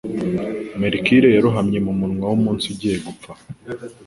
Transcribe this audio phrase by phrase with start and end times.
[0.79, 3.31] Mercure yarohamye mumunwa wumunsi ugiye gupfa.